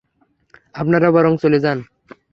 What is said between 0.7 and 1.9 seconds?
আপনারা বরং চলে যান।